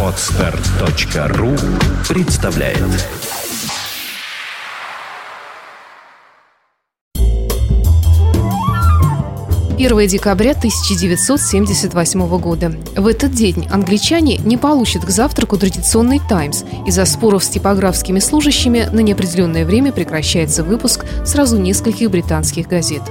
Отстар.ру 0.00 1.50
представляет 2.08 2.78
Первое 9.76 10.06
декабря 10.06 10.52
1978 10.52 12.38
года. 12.38 12.72
В 12.96 13.08
этот 13.08 13.32
день 13.32 13.66
англичане 13.72 14.38
не 14.38 14.56
получат 14.56 15.04
к 15.04 15.10
завтраку 15.10 15.56
традиционный 15.56 16.20
«Таймс». 16.28 16.62
Из-за 16.86 17.04
споров 17.06 17.42
с 17.42 17.48
типографскими 17.48 18.20
служащими 18.20 18.88
на 18.92 19.00
неопределенное 19.00 19.64
время 19.64 19.90
прекращается 19.90 20.62
выпуск 20.62 21.04
сразу 21.24 21.58
нескольких 21.58 22.08
британских 22.08 22.68
газет. 22.68 23.02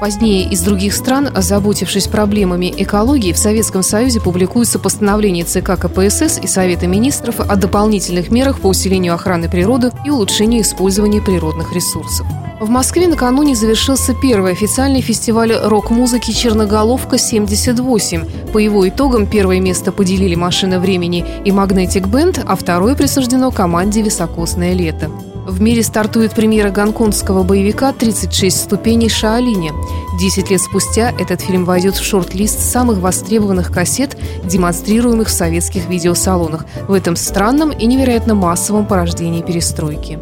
Позднее 0.00 0.48
из 0.48 0.62
других 0.62 0.94
стран, 0.94 1.28
озаботившись 1.32 2.06
проблемами 2.06 2.72
экологии, 2.74 3.34
в 3.34 3.38
Советском 3.38 3.82
Союзе 3.82 4.18
публикуются 4.18 4.78
постановления 4.78 5.44
ЦК 5.44 5.78
КПСС 5.78 6.40
и 6.42 6.46
Совета 6.46 6.86
министров 6.86 7.38
о 7.38 7.54
дополнительных 7.54 8.30
мерах 8.30 8.60
по 8.60 8.68
усилению 8.68 9.14
охраны 9.14 9.50
природы 9.50 9.92
и 10.06 10.10
улучшению 10.10 10.62
использования 10.62 11.20
природных 11.20 11.74
ресурсов. 11.74 12.26
В 12.60 12.70
Москве 12.70 13.08
накануне 13.08 13.54
завершился 13.54 14.14
первый 14.14 14.52
официальный 14.52 15.02
фестиваль 15.02 15.52
рок-музыки 15.52 16.30
«Черноголовка-78». 16.30 18.52
По 18.52 18.58
его 18.58 18.88
итогам 18.88 19.26
первое 19.26 19.60
место 19.60 19.92
поделили 19.92 20.34
«Машина 20.34 20.80
времени» 20.80 21.26
и 21.44 21.52
«Магнетик 21.52 22.06
Бенд», 22.06 22.42
а 22.46 22.56
второе 22.56 22.94
присуждено 22.94 23.50
команде 23.50 24.00
«Високосное 24.00 24.72
лето». 24.72 25.10
В 25.50 25.60
мире 25.60 25.82
стартует 25.82 26.32
премьера 26.32 26.70
гонконгского 26.70 27.42
боевика 27.42 27.90
«36 27.90 28.50
ступеней 28.50 29.08
Шаолиня». 29.08 29.72
Десять 30.20 30.48
лет 30.48 30.60
спустя 30.60 31.10
этот 31.18 31.40
фильм 31.40 31.64
войдет 31.64 31.96
в 31.96 32.04
шорт-лист 32.04 32.60
самых 32.60 32.98
востребованных 32.98 33.72
кассет, 33.72 34.16
демонстрируемых 34.44 35.26
в 35.26 35.32
советских 35.32 35.88
видеосалонах 35.88 36.66
в 36.86 36.92
этом 36.92 37.16
странном 37.16 37.70
и 37.72 37.86
невероятно 37.86 38.36
массовом 38.36 38.86
порождении 38.86 39.42
перестройки. 39.42 40.20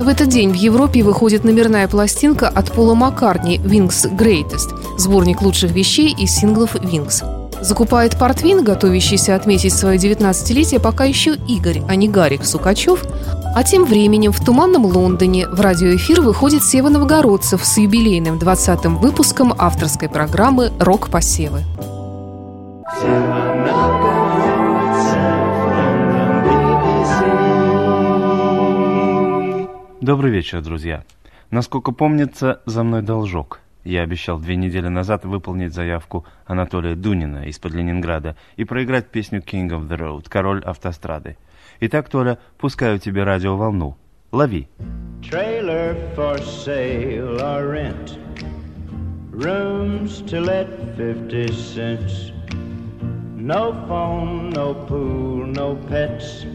В 0.00 0.08
этот 0.08 0.30
день 0.30 0.50
в 0.50 0.56
Европе 0.56 1.02
выходит 1.02 1.44
номерная 1.44 1.86
пластинка 1.86 2.48
от 2.48 2.72
Пола 2.72 2.94
Маккартни 2.94 3.58
«Wings 3.58 4.10
Greatest»– 4.16 4.74
сборник 4.98 5.42
лучших 5.42 5.72
вещей 5.72 6.14
из 6.18 6.30
синглов 6.30 6.76
«Wings». 6.76 7.41
Закупает 7.62 8.18
портвин, 8.18 8.64
готовящийся 8.64 9.36
отметить 9.36 9.72
свое 9.72 9.96
19-летие 9.96 10.80
пока 10.80 11.04
еще 11.04 11.36
Игорь, 11.48 11.82
а 11.88 11.94
не 11.94 12.08
Гарик 12.08 12.44
Сукачев, 12.44 13.04
а 13.54 13.62
тем 13.62 13.84
временем 13.84 14.32
в 14.32 14.44
туманном 14.44 14.84
Лондоне 14.84 15.46
в 15.46 15.60
радиоэфир 15.60 16.22
выходит 16.22 16.64
Сева 16.64 16.88
Новгородцев 16.88 17.64
с 17.64 17.78
юбилейным 17.78 18.38
20-м 18.38 18.96
выпуском 18.96 19.54
авторской 19.56 20.08
программы 20.08 20.72
«Рок-посевы». 20.80 21.60
Добрый 30.00 30.32
вечер, 30.32 30.62
друзья. 30.62 31.04
Насколько 31.52 31.92
помнится, 31.92 32.60
за 32.66 32.82
мной 32.82 33.02
должок. 33.02 33.60
Я 33.84 34.02
обещал 34.02 34.38
две 34.38 34.56
недели 34.56 34.88
назад 34.88 35.24
выполнить 35.24 35.74
заявку 35.74 36.24
Анатолия 36.46 36.94
Дунина 36.94 37.48
из-под 37.48 37.74
Ленинграда 37.74 38.36
и 38.56 38.64
проиграть 38.64 39.08
песню 39.08 39.40
«King 39.40 39.70
of 39.70 39.88
the 39.88 39.98
Road» 39.98 40.28
«Король 40.28 40.62
автострады». 40.62 41.36
Итак, 41.80 42.08
Толя, 42.08 42.38
пускаю 42.58 43.00
тебе 43.00 43.24
радиоволну. 43.24 43.96
Лови. 44.30 44.68
Trailer 45.20 45.94
for 46.16 46.38
sale 46.38 47.40
or 47.42 47.68
rent 47.68 48.18
Rooms 49.30 50.22
to 50.22 50.40
let 50.40 50.68
50 50.96 51.48
cents 51.52 52.32
No 53.36 53.72
phone, 53.86 54.50
no 54.50 54.74
pool, 54.74 55.46
no 55.46 55.76
pets 55.88 56.46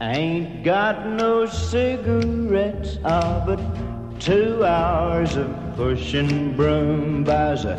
Ain't 0.00 0.62
got 0.62 1.06
no 1.06 1.46
cigarettes 1.46 2.98
Ah, 3.02 3.42
but 3.46 3.60
two 4.20 4.64
hours 4.64 5.36
of 5.36 5.50
pushing 5.76 6.56
broom 6.56 7.24
Buys 7.24 7.64
a 7.64 7.78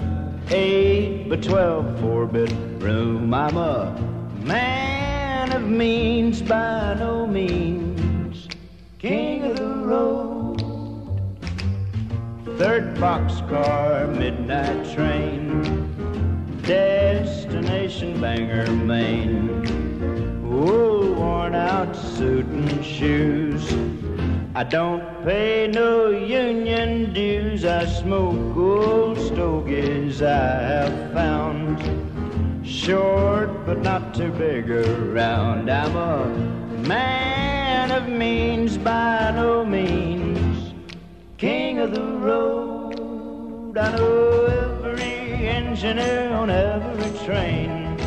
eight 0.52 1.30
by 1.30 1.38
twelve 1.38 2.00
four-bit 2.00 2.52
room 2.80 3.34
I'm 3.34 3.58
a 3.58 3.96
man 4.44 5.06
man 5.46 5.58
of 5.58 5.70
means 5.70 6.42
by 6.42 6.96
no 6.98 7.28
means, 7.28 8.48
king 8.98 9.44
of 9.44 9.58
the 9.58 9.68
road. 9.68 10.58
Third 12.58 12.96
boxcar, 12.96 14.08
midnight 14.18 14.96
train, 14.96 15.62
destination 16.64 18.20
Bangor, 18.20 18.72
Maine. 18.72 20.42
Oh, 20.50 21.14
worn 21.14 21.54
out 21.54 21.96
suit 21.96 22.46
and 22.46 22.84
shoes. 22.84 23.72
I 24.56 24.64
don't 24.64 25.04
pay 25.26 25.68
no 25.68 26.10
union 26.10 27.14
dues. 27.14 27.66
I 27.66 27.86
smoke 27.86 28.56
old 28.56 29.18
stogies 29.20 30.22
I 30.22 30.62
have 30.72 31.14
found 31.14 32.06
Short, 32.66 33.66
but 33.66 33.82
not 33.82 34.16
too 34.16 34.32
big 34.32 34.72
around. 34.72 35.70
I'm 35.70 35.96
a 35.96 36.28
man 36.88 37.92
of 37.92 38.10
means 38.10 38.78
by 38.78 39.32
no 39.36 39.64
means. 39.64 40.74
King 41.38 41.80
of 41.80 41.94
the 41.94 42.02
road. 42.02 43.78
I 43.78 43.96
know 43.98 44.46
every 44.46 45.48
engineer 45.48 46.32
on 46.32 46.50
every 46.50 47.26
train. 47.26 48.00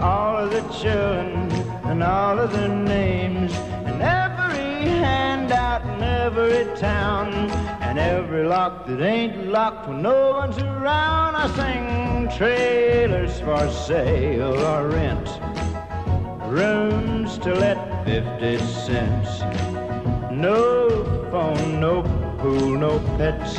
All 0.00 0.44
of 0.44 0.50
the 0.50 0.62
children 0.72 1.50
and 1.84 2.02
all 2.02 2.38
of 2.38 2.52
their 2.52 2.68
names. 2.68 3.52
And 3.84 4.02
every 4.02 4.88
handout 4.88 5.85
in 5.96 6.02
every 6.02 6.64
town. 6.76 7.32
And 7.80 7.98
every 7.98 8.44
lock 8.44 8.86
that 8.86 9.00
ain't 9.00 9.48
locked 9.48 9.88
when 9.88 10.02
no 10.02 10.32
one's 10.32 10.58
around. 10.58 11.34
I 11.36 11.46
sing 11.56 12.36
trailers 12.36 13.40
for 13.40 13.68
sale 13.70 14.58
or 14.58 14.88
rent. 14.88 15.28
Rooms 16.50 17.38
to 17.38 17.54
let 17.54 18.04
50 18.04 18.58
cents. 18.58 19.40
No 20.30 21.28
phone, 21.30 21.80
no 21.80 22.02
pool, 22.38 22.78
no 22.78 22.98
pets. 23.16 23.56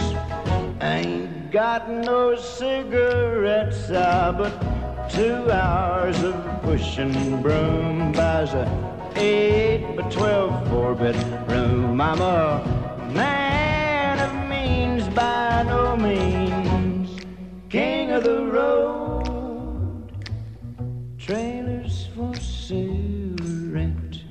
Ain't 0.81 1.51
got 1.51 1.89
no 1.89 2.35
cigarettes, 2.35 3.89
ah, 3.91 4.31
but 4.37 4.53
two 5.09 5.49
hours 5.51 6.21
of 6.23 6.35
pushing 6.61 7.41
broom 7.41 8.11
buys 8.11 8.53
a 8.53 8.65
eight 9.15 9.95
by 9.95 10.03
twelve 10.09 10.67
four 10.69 10.93
bedroom. 10.93 11.56
I'm 12.09 12.21
a 12.21 13.11
man 13.13 14.17
of 14.19 14.47
means 14.47 15.13
by 15.13 15.63
no 15.63 15.97
means, 15.97 17.19
king 17.67 18.11
of 18.11 18.23
the 18.23 18.45
road. 18.45 20.13
Trailers 21.17 22.07
for 22.15 22.33
sale 22.35 23.35
rent, 23.69 24.23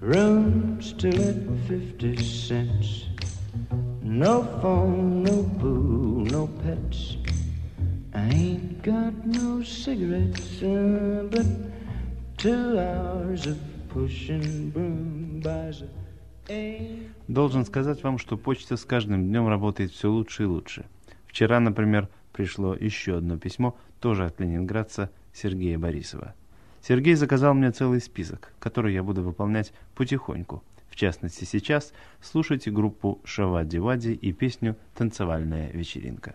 rooms 0.00 0.94
to 0.94 1.14
let 1.14 1.36
fifty 1.68 2.16
cents. 2.16 3.04
No 4.00 4.42
phone, 4.62 5.24
no 5.24 5.42
pool, 5.60 6.24
no 6.24 6.46
pets. 6.64 7.18
I 8.14 8.30
ain't 8.30 8.82
got 8.82 9.26
no 9.26 9.62
cigarettes, 9.62 10.62
uh, 10.62 11.28
but 11.30 11.44
two 12.38 12.78
hours 12.78 13.46
of 13.46 13.58
pushing 13.90 14.70
broom 14.70 15.40
buys 15.44 15.82
a... 15.82 16.01
Должен 17.28 17.64
сказать 17.64 18.02
вам, 18.02 18.18
что 18.18 18.36
почта 18.36 18.76
с 18.76 18.84
каждым 18.84 19.28
днем 19.28 19.48
работает 19.48 19.92
все 19.92 20.10
лучше 20.10 20.44
и 20.44 20.46
лучше. 20.46 20.84
Вчера, 21.26 21.60
например, 21.60 22.08
пришло 22.32 22.74
еще 22.74 23.18
одно 23.18 23.38
письмо, 23.38 23.76
тоже 24.00 24.26
от 24.26 24.40
ленинградца 24.40 25.10
Сергея 25.32 25.78
Борисова. 25.78 26.34
Сергей 26.82 27.14
заказал 27.14 27.54
мне 27.54 27.70
целый 27.70 28.00
список, 28.00 28.52
который 28.58 28.92
я 28.92 29.02
буду 29.02 29.22
выполнять 29.22 29.72
потихоньку. 29.94 30.64
В 30.90 30.96
частности, 30.96 31.44
сейчас 31.44 31.92
слушайте 32.20 32.70
группу 32.70 33.20
Шавади 33.24 33.78
Вади 33.78 34.12
и 34.12 34.32
песню 34.32 34.76
«Танцевальная 34.94 35.70
вечеринка». 35.70 36.34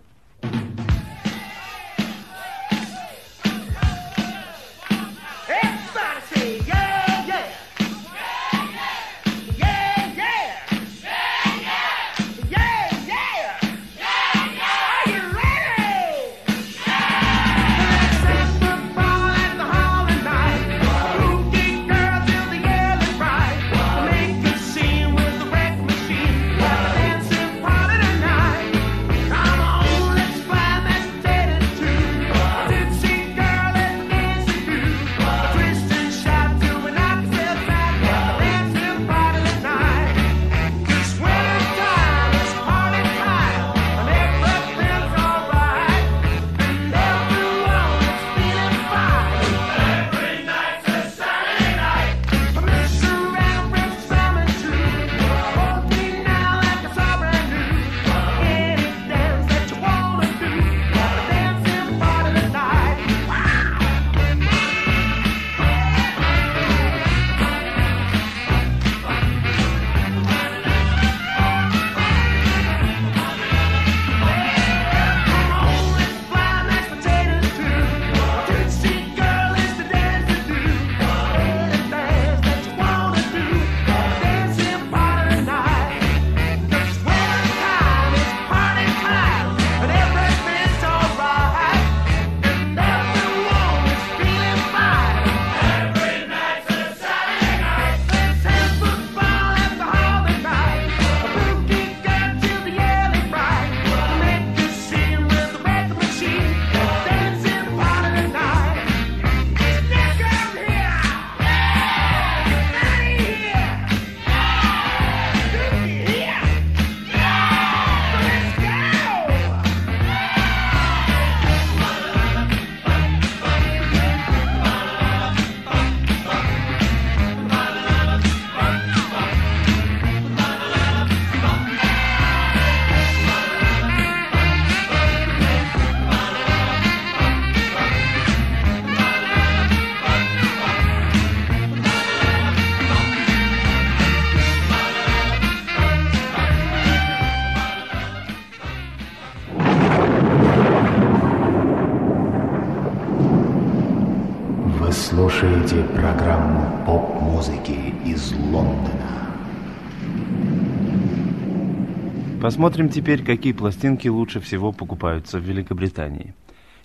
Посмотрим 162.48 162.88
теперь, 162.88 163.26
какие 163.26 163.52
пластинки 163.52 164.08
лучше 164.08 164.40
всего 164.40 164.72
покупаются 164.72 165.38
в 165.38 165.42
Великобритании. 165.42 166.34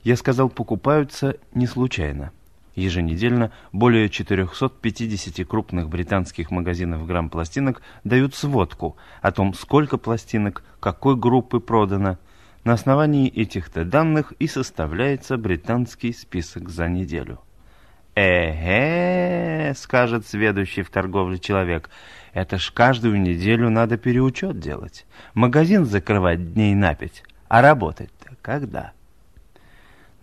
Я 0.03 0.17
сказал 0.17 0.49
«покупаются» 0.49 1.37
не 1.55 1.69
случайно. 1.69 2.33
Еженедельно 2.75 3.53
более 3.71 4.09
450 4.09 5.47
крупных 5.47 5.89
британских 5.89 6.51
магазинов 6.51 7.07
грамм-пластинок 7.07 7.81
дают 8.03 8.35
сводку 8.35 8.97
о 9.21 9.31
том, 9.31 9.55
сколько 9.55 9.99
пластинок, 9.99 10.65
какой 10.81 11.15
группы 11.15 11.61
продано. 11.61 12.19
На 12.65 12.73
основании 12.73 13.29
этих-то 13.29 13.85
данных 13.85 14.33
и 14.41 14.49
составляется 14.49 15.37
британский 15.37 16.13
список 16.13 16.71
за 16.71 16.89
неделю. 16.89 17.39
«Э-э-э», 18.17 19.75
скажет 19.75 20.27
сведущий 20.27 20.83
в 20.83 20.91
торговле 20.91 21.39
человек, 21.39 21.89
«это 22.33 22.59
ж 22.59 22.73
каждую 22.73 23.21
неделю 23.21 23.71
надо 23.71 23.97
переучет 23.97 24.59
делать. 24.59 25.07
Магазин 25.35 25.85
закрывать 25.85 26.55
дней 26.55 26.75
на 26.75 26.95
пять, 26.95 27.23
а 27.49 27.63
работать-то 27.63 28.37
когда?» 28.43 28.93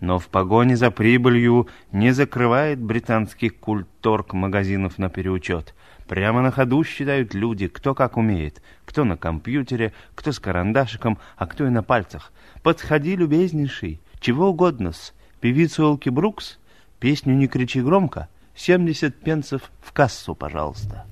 Но 0.00 0.18
в 0.18 0.28
погоне 0.28 0.76
за 0.76 0.90
прибылью 0.90 1.68
не 1.92 2.12
закрывает 2.12 2.80
британский 2.80 3.50
культторг 3.50 4.32
магазинов 4.32 4.98
на 4.98 5.10
переучет. 5.10 5.74
Прямо 6.08 6.40
на 6.40 6.50
ходу 6.50 6.82
считают 6.82 7.34
люди, 7.34 7.68
кто 7.68 7.94
как 7.94 8.16
умеет. 8.16 8.62
Кто 8.86 9.04
на 9.04 9.16
компьютере, 9.16 9.92
кто 10.14 10.32
с 10.32 10.40
карандашиком, 10.40 11.18
а 11.36 11.46
кто 11.46 11.66
и 11.66 11.70
на 11.70 11.82
пальцах. 11.82 12.32
Подходи, 12.62 13.14
любезнейший, 13.14 14.00
чего 14.20 14.48
угодно-с. 14.48 15.12
Певицу 15.40 15.84
Олки 15.84 16.08
Брукс, 16.08 16.58
песню 16.98 17.34
«Не 17.34 17.46
кричи 17.46 17.80
громко», 17.80 18.28
70 18.54 19.20
пенсов 19.20 19.70
в 19.80 19.92
кассу, 19.92 20.34
пожалуйста. 20.34 21.06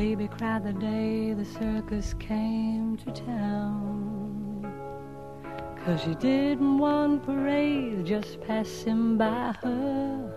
Baby 0.00 0.28
cried 0.28 0.64
the 0.64 0.72
day 0.72 1.34
the 1.34 1.44
circus 1.44 2.14
came 2.14 2.96
to 2.96 3.12
town. 3.12 4.64
Cause 5.84 6.00
she 6.00 6.14
didn't 6.14 6.78
want 6.78 7.26
parade 7.26 8.06
just 8.06 8.40
passing 8.40 9.18
by 9.18 9.54
her. 9.62 10.32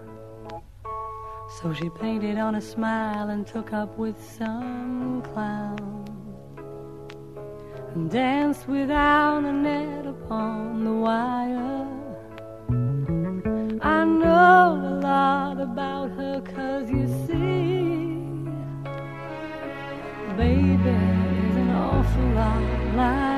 So 1.61 1.73
she 1.73 1.89
painted 1.91 2.37
on 2.37 2.55
a 2.55 2.61
smile 2.61 3.29
and 3.29 3.47
took 3.47 3.71
up 3.71 3.97
with 3.97 4.21
some 4.37 5.21
clown. 5.31 6.03
And 7.95 8.11
danced 8.11 8.67
without 8.67 9.45
a 9.45 9.53
net 9.53 10.05
upon 10.05 10.83
the 10.83 10.91
wire. 10.91 11.87
I 13.81 14.03
know 14.03 14.81
a 14.91 14.93
lot 14.99 15.61
about 15.61 16.11
her 16.17 16.41
baby 20.83 21.47
is 21.47 21.55
an 21.55 21.69
awful 21.69 22.23
lot 22.35 22.61
like 22.93 23.32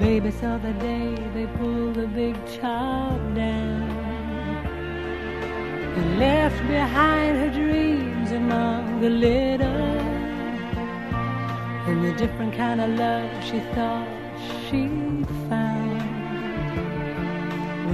Baby 0.00 0.30
saw 0.30 0.58
the 0.58 0.72
day 0.74 1.12
they 1.34 1.46
pulled 1.58 1.96
the 1.96 2.06
big 2.06 2.36
chop 2.46 3.18
down. 3.34 3.82
And 5.98 6.18
left 6.20 6.60
behind 6.68 7.36
her 7.38 7.50
dreams 7.50 8.30
among 8.30 9.00
the 9.00 9.10
litter. 9.10 9.80
And 11.88 12.04
the 12.04 12.12
different 12.12 12.54
kind 12.54 12.80
of 12.80 12.90
love 12.90 13.28
she 13.44 13.58
thought 13.74 14.06
she'd 14.70 15.26
found. 15.48 15.98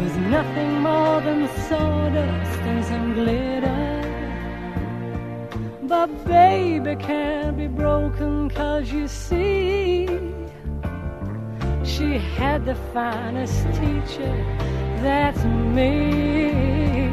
Was 0.02 0.16
nothing 0.36 0.80
more 0.82 1.22
than 1.22 1.48
sawdust 1.68 2.60
and 2.60 2.84
some 2.84 3.14
glitter. 3.14 3.82
But 5.84 6.08
baby 6.26 6.96
can't 6.96 7.56
be 7.56 7.66
broken 7.66 8.50
cause 8.50 8.92
you 8.92 9.08
see 9.08 10.33
She 12.04 12.18
had 12.18 12.66
the 12.66 12.74
finest 12.92 13.64
teacher, 13.72 14.34
that's 15.02 15.42
me. 15.44 17.08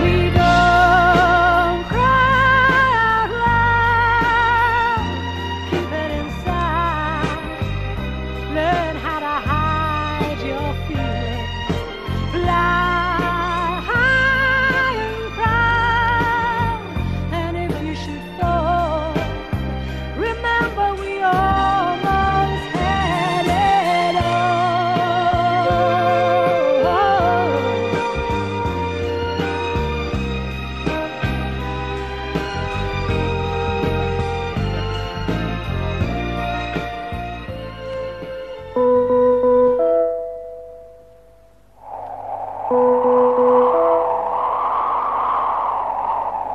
We 0.00 0.30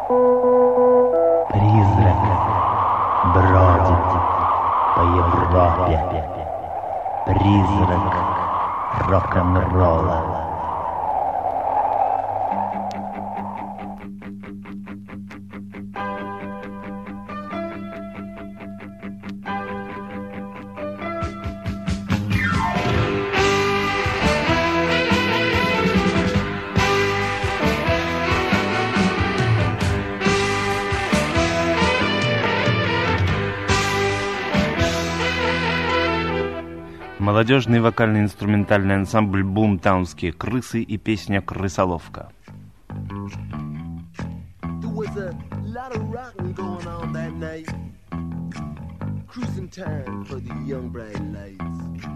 Призрак 0.07 1.65
бродит 3.33 4.05
по 4.95 5.01
Европе. 5.01 5.97
Призрак 7.25 8.13
рок-н-ролла. 9.07 10.34
Молодежный 37.45 37.79
вокально-инструментальный 37.79 38.95
ансамбль 38.95 39.43
«Бумтаунские 39.43 40.33
крысы» 40.33 40.81
и 40.81 40.97
песня 40.97 41.43
«Крысоловка». 41.43 42.31
Cruising 49.27 49.69
time 49.69 50.25
for 50.25 50.39
the 50.39 50.55
young 50.65 50.89
bright 50.89 51.21
lights. 51.31 52.07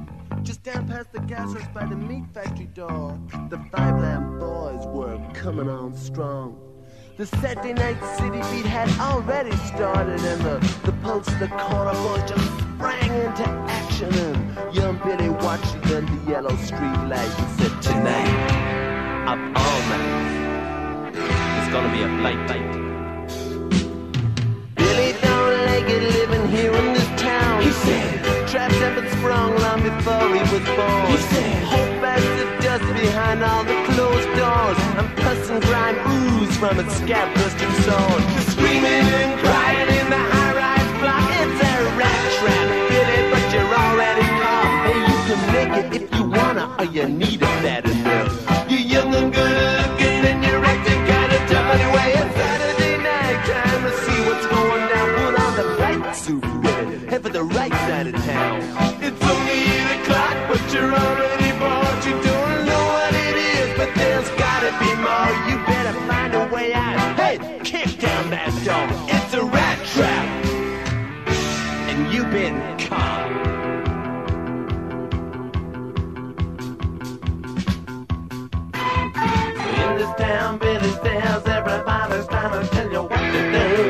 Just 0.41 0.63
down 0.63 0.87
past 0.87 1.11
the 1.11 1.19
gas 1.27 1.53
house 1.53 1.67
by 1.75 1.85
the 1.85 1.95
meat 1.95 2.23
factory 2.33 2.65
door, 2.73 3.15
the 3.51 3.59
Five 3.71 3.99
Lamb 3.99 4.39
Boys 4.39 4.83
were 4.87 5.19
coming 5.35 5.69
on 5.69 5.93
strong. 5.93 6.55
The 7.17 7.27
Saturday 7.27 7.73
night 7.73 8.01
city 8.17 8.41
beat 8.49 8.65
had 8.65 8.89
already 8.99 9.55
started, 9.67 10.19
and 10.21 10.41
the, 10.41 10.57
the 10.85 10.93
pulse 11.03 11.27
of 11.27 11.37
the 11.37 11.49
corner 11.49 11.93
boys 11.93 12.27
just 12.27 12.47
sprang 12.57 13.11
into 13.13 13.43
action. 13.43 13.88
functioning. 13.99 14.55
Young 14.73 14.97
Billy 14.99 15.29
watching 15.29 15.81
the 15.81 16.21
yellow 16.27 16.55
street 16.57 16.99
light. 17.07 17.33
He 17.39 17.45
said, 17.57 17.81
Tonight, 17.81 19.27
up 19.27 19.39
all 19.55 19.79
night. 19.89 21.13
It's 21.13 21.71
gonna 21.73 21.91
be 21.91 22.03
a 22.03 22.07
blight 22.19 22.41
night. 22.47 22.71
Billy 24.75 25.11
don't 25.21 25.65
like 25.65 25.89
it 25.89 26.03
living 26.13 26.47
here 26.49 26.73
in 26.73 26.93
this 26.93 27.21
town. 27.21 27.61
He 27.61 27.71
said, 27.71 28.47
Trapped 28.47 28.73
up 28.75 28.97
and 28.97 29.09
sprung 29.09 29.57
long 29.57 29.81
before 29.83 30.27
he 30.35 30.41
was 30.53 30.65
born. 30.77 31.07
He 31.11 31.17
said, 31.17 31.63
Hope 31.63 32.03
as 32.03 32.23
the 32.39 32.45
dust 32.63 32.93
behind 33.01 33.43
all 33.43 33.63
the 33.63 33.77
closed 33.91 34.29
doors. 34.37 34.77
And 34.97 35.07
pus 35.17 35.49
and 35.49 35.61
grime 35.63 35.97
ooze 36.07 36.57
from 36.57 36.79
its 36.79 36.95
scabrous 36.95 37.53
and 37.53 37.75
sword. 37.83 38.23
Screaming 38.51 39.07
and 39.21 39.39
crying 39.39 39.89
in 39.99 40.09
the 40.09 40.17
house. 40.17 40.38
all 46.79 46.85
you 46.85 47.09
need 47.09 47.48
In 79.99 80.05
this 80.05 80.15
town, 80.15 80.57
Billy 80.59 80.91
says 81.03 81.45
everybody's 81.45 82.25
trying 82.27 82.65
to 82.65 82.69
tell 82.71 82.89
you 82.89 83.01
what 83.01 83.19
to 83.19 83.41
do. 83.51 83.89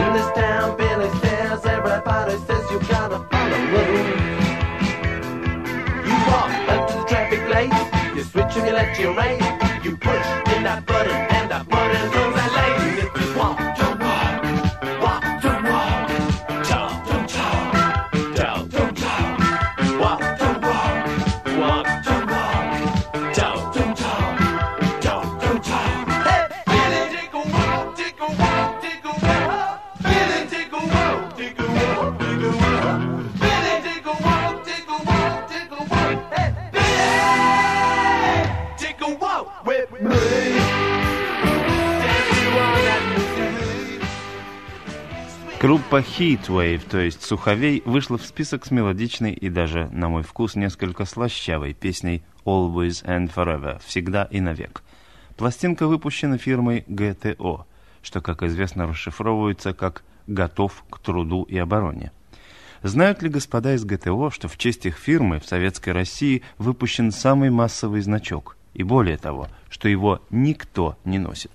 In 0.00 0.12
this 0.14 0.30
town, 0.32 0.78
Billy 0.78 1.10
says 1.20 1.66
everybody 1.66 2.38
says 2.46 2.70
you 2.70 2.80
gotta 2.88 3.18
follow 3.30 3.60
rules. 3.74 4.08
You 6.06 6.16
walk 6.32 6.52
up 6.70 6.88
to 6.88 6.96
the 6.96 7.04
traffic 7.06 7.46
lights, 7.50 8.16
you 8.16 8.22
switch 8.22 8.56
and 8.56 8.66
you 8.66 8.72
let 8.72 8.98
you 8.98 9.14
race. 9.14 9.84
You 9.84 9.98
push 9.98 10.26
in 10.56 10.62
that 10.62 10.86
button 10.86 11.33
Группа 45.64 46.00
Heatwave, 46.00 46.82
то 46.90 46.98
есть 46.98 47.22
Суховей, 47.22 47.82
вышла 47.86 48.18
в 48.18 48.26
список 48.26 48.66
с 48.66 48.70
мелодичной 48.70 49.32
и 49.32 49.48
даже, 49.48 49.88
на 49.92 50.10
мой 50.10 50.22
вкус, 50.22 50.56
несколько 50.56 51.06
слащавой 51.06 51.72
песней 51.72 52.22
Always 52.44 53.02
and 53.02 53.32
Forever, 53.34 53.80
всегда 53.82 54.24
и 54.24 54.40
навек. 54.40 54.82
Пластинка 55.38 55.86
выпущена 55.86 56.36
фирмой 56.36 56.84
GTO, 56.86 57.64
что, 58.02 58.20
как 58.20 58.42
известно, 58.42 58.86
расшифровывается 58.86 59.72
как 59.72 60.04
«готов 60.26 60.84
к 60.90 60.98
труду 60.98 61.44
и 61.44 61.56
обороне». 61.56 62.12
Знают 62.82 63.22
ли 63.22 63.30
господа 63.30 63.72
из 63.72 63.86
ГТО, 63.86 64.28
что 64.28 64.48
в 64.48 64.58
честь 64.58 64.84
их 64.84 64.98
фирмы 64.98 65.40
в 65.40 65.46
Советской 65.46 65.94
России 65.94 66.42
выпущен 66.58 67.10
самый 67.10 67.48
массовый 67.48 68.02
значок, 68.02 68.58
и 68.74 68.82
более 68.82 69.16
того, 69.16 69.48
что 69.70 69.88
его 69.88 70.20
никто 70.28 70.98
не 71.06 71.18
носит? 71.18 71.52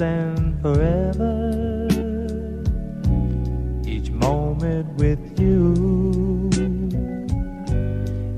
And 0.00 0.60
forever. 0.62 1.88
Each 3.86 4.10
moment 4.10 4.94
with 4.96 5.40
you 5.40 6.50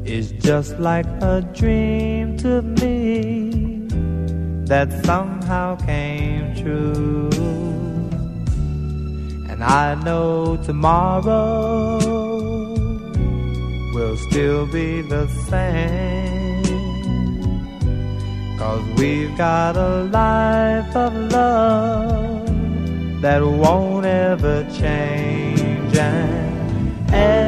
is 0.04 0.32
just 0.32 0.78
like 0.78 1.06
a 1.20 1.40
dream 1.54 2.36
to 2.38 2.62
me 2.62 3.86
that 4.66 4.92
somehow 5.04 5.76
came 5.76 6.54
true. 6.54 7.30
And 9.50 9.64
I 9.64 9.94
know 10.04 10.56
tomorrow 10.58 11.98
will 13.94 14.16
still 14.28 14.66
be 14.66 15.02
the 15.02 15.26
same. 15.48 16.58
Cause 18.58 18.84
we've 18.98 19.36
got 19.36 19.76
a 19.76 20.04
life 20.04 20.94
of 20.94 21.14
love 21.30 22.46
that 23.20 23.42
won't 23.42 24.06
ever 24.06 24.64
change. 24.78 25.96
And 25.96 27.47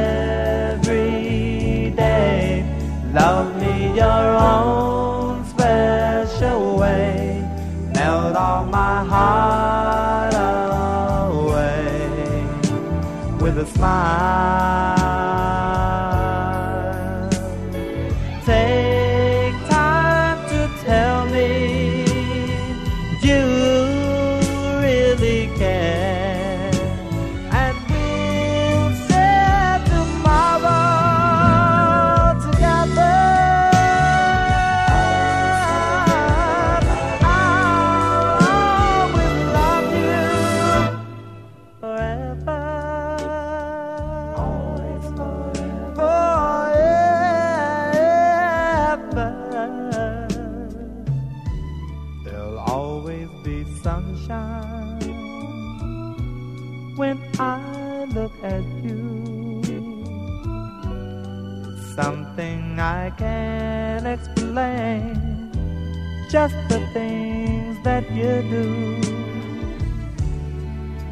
just 66.31 66.55
the 66.69 66.79
things 66.93 67.77
that 67.83 68.09
you 68.13 68.43
do. 68.49 68.95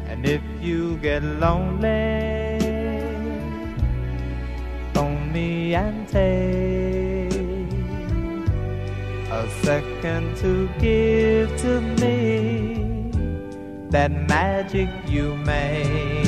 And 0.07 0.25
if 0.25 0.41
you 0.61 0.95
get 0.97 1.21
lonely, 1.23 2.57
phone 4.93 5.33
me 5.33 5.75
and 5.75 6.07
take 6.07 7.33
a 9.29 9.49
second 9.61 10.37
to 10.37 10.69
give 10.79 11.49
to 11.63 11.81
me 11.99 13.11
that 13.89 14.11
magic 14.29 14.89
you 15.05 15.35
make. 15.35 16.18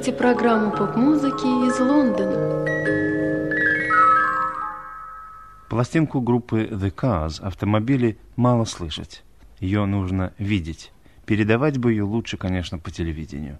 Слушаете 0.00 0.12
программу 0.18 0.70
поп-музыки 0.70 1.68
из 1.68 1.78
Лондона. 1.78 2.64
Пластинку 5.68 6.22
группы 6.22 6.68
The 6.70 6.90
Cars 6.90 7.42
«Автомобили» 7.42 8.16
мало 8.34 8.64
слышать. 8.64 9.22
Ее 9.58 9.84
нужно 9.84 10.32
видеть. 10.38 10.92
Передавать 11.26 11.76
бы 11.76 11.92
ее 11.92 12.04
лучше, 12.04 12.38
конечно, 12.38 12.78
по 12.78 12.90
телевидению. 12.90 13.58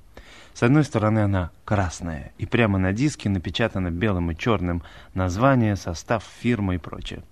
С 0.55 0.63
одной 0.63 0.85
стороны, 0.85 1.19
она 1.19 1.51
красная, 1.67 2.33
и 2.39 2.47
прямо 2.47 2.79
на 2.79 2.95
диске 2.95 3.29
напечатано 3.29 3.91
белым 3.91 4.31
и 4.31 4.37
черным 4.37 4.83
название, 5.13 5.77
состав, 5.77 6.25
фирма 6.41 6.75
и 6.75 6.79
прочее. 6.79 7.23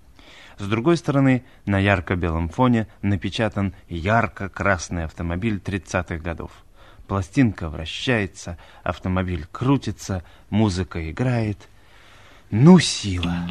С 0.59 0.69
другой 0.69 0.99
стороны, 0.99 1.45
на 1.65 1.79
ярко-белом 1.79 2.51
фоне 2.51 2.89
напечатан 3.01 3.75
ярко-красный 3.89 5.05
автомобиль 5.05 5.63
30-х 5.65 6.19
годов. 6.19 6.51
Пластинка 7.09 7.71
вращается, 7.71 8.59
автомобиль 8.83 9.47
крутится, 9.51 10.23
музыка 10.51 11.11
играет. 11.11 11.57
Ну, 12.51 12.79
сила! 12.79 13.49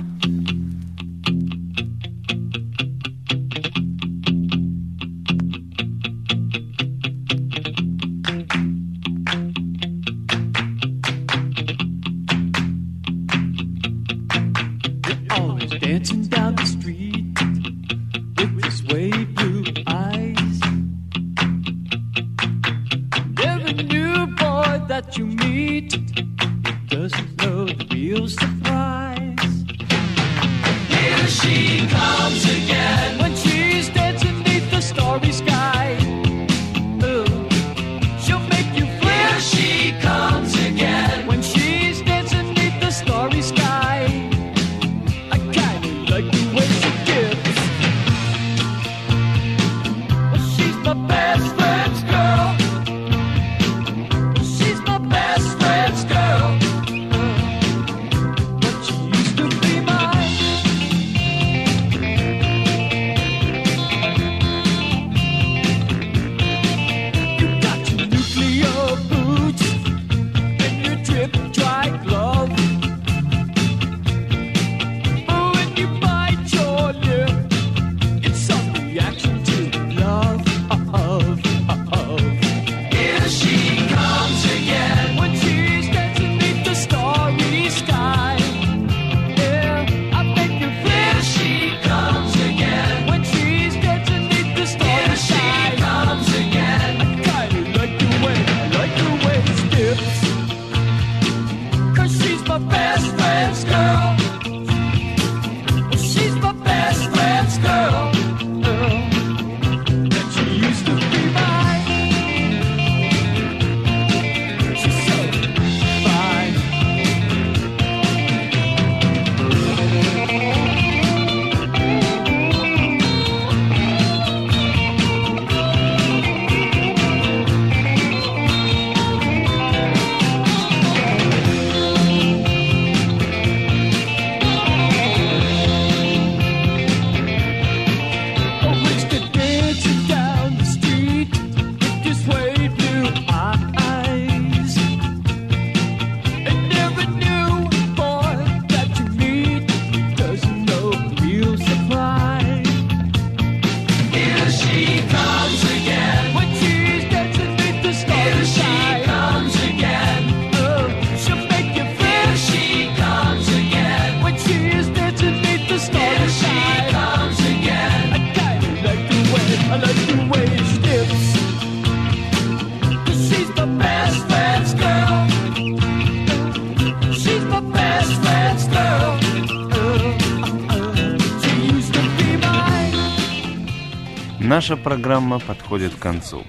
Наша 184.57 184.75
программа 184.75 185.37
подходит 185.37 185.93
к 185.93 185.99
концу. 185.99 186.43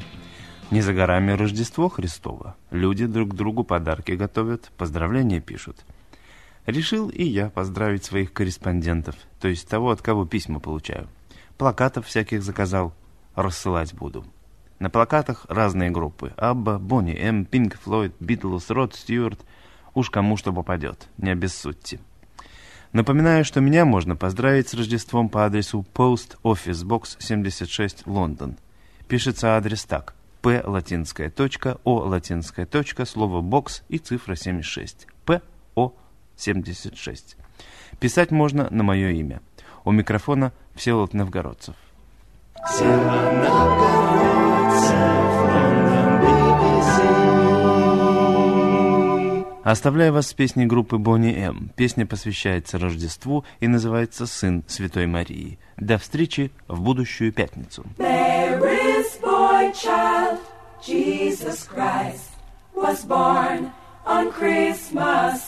Не 0.70 0.80
за 0.80 0.94
горами 0.94 1.32
Рождество 1.32 1.90
Христово. 1.90 2.56
Люди 2.70 3.04
друг 3.04 3.34
другу 3.34 3.64
подарки 3.64 4.12
готовят, 4.12 4.72
поздравления 4.78 5.42
пишут. 5.42 5.84
Решил 6.64 7.10
и 7.10 7.22
я 7.22 7.50
поздравить 7.50 8.06
своих 8.06 8.32
корреспондентов, 8.32 9.14
то 9.42 9.48
есть 9.48 9.68
того, 9.68 9.90
от 9.90 10.00
кого 10.00 10.24
письма 10.24 10.58
получаю. 10.58 11.06
Плакатов 11.58 12.06
всяких 12.06 12.42
заказал, 12.42 12.94
рассылать 13.34 13.92
буду. 13.92 14.24
На 14.78 14.88
плакатах 14.88 15.44
разные 15.50 15.90
группы. 15.90 16.32
Абба, 16.38 16.78
Бонни 16.78 17.14
М, 17.14 17.44
Пинк 17.44 17.78
Флойд, 17.78 18.14
Битлз, 18.20 18.70
Род 18.70 18.94
Стюарт. 18.94 19.40
Уж 19.92 20.08
кому 20.08 20.38
что 20.38 20.54
попадет, 20.54 21.08
не 21.18 21.28
обессудьте. 21.28 22.00
Напоминаю, 22.92 23.44
что 23.44 23.60
меня 23.60 23.84
можно 23.84 24.16
поздравить 24.16 24.68
с 24.68 24.74
Рождеством 24.74 25.28
по 25.28 25.44
адресу 25.44 25.84
Post 25.94 26.38
Office 26.42 26.84
Box 26.86 27.16
76, 27.18 28.06
Лондон. 28.06 28.56
Пишется 29.08 29.56
адрес 29.56 29.84
так. 29.84 30.14
P 30.40 30.62
латинская 30.64 31.30
точка, 31.30 31.78
O 31.84 31.98
латинская 31.98 32.64
точка, 32.64 33.04
слово 33.04 33.40
бокс 33.40 33.82
и 33.88 33.98
цифра 33.98 34.36
76. 34.36 35.06
P 35.26 35.42
O 35.74 35.92
76. 36.36 37.36
Писать 38.00 38.30
можно 38.30 38.68
на 38.70 38.82
мое 38.82 39.10
имя. 39.10 39.40
У 39.84 39.90
микрофона 39.90 40.52
Всеволод 40.74 41.12
Новгородцев. 41.12 41.74
Оставляю 49.70 50.14
вас 50.14 50.28
с 50.28 50.32
песней 50.32 50.64
группы 50.64 50.96
Boney 50.96 51.30
M. 51.30 51.70
Песня 51.76 52.06
посвящается 52.06 52.78
Рождеству 52.78 53.44
и 53.60 53.68
называется 53.68 54.26
«Сын 54.26 54.64
Святой 54.66 55.06
Марии». 55.06 55.58
До 55.76 55.98
встречи 55.98 56.50
в 56.68 56.80
будущую 56.80 57.34
пятницу. 57.34 57.84
Jesus 60.80 61.66
Christ, 61.66 62.30
was 62.74 63.04
born 63.04 63.70
on 64.06 64.32
Christmas 64.32 65.47